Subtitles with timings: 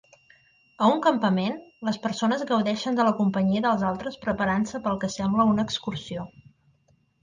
[0.85, 1.59] A un campament,
[1.91, 6.31] les persones gaudeixen de la companyia dels altres preparant-se pel que sembla una excursió